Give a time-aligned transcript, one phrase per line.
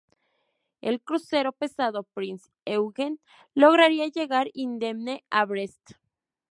[0.81, 3.19] El crucero pesado "Prinz Eugen"
[3.53, 5.91] lograría llegar indemne a Brest.